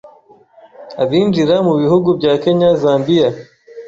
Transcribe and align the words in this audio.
abinjira 1.01 1.55
mu 1.67 1.73
bihugu 1.81 2.09
bya 2.19 2.33
Kenya, 2.43 2.69
Zambia 2.81 3.27